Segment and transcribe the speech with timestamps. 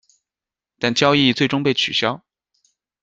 [0.79, 2.25] 但交易最终被取消。